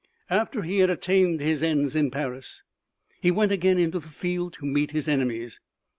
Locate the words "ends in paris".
1.61-2.63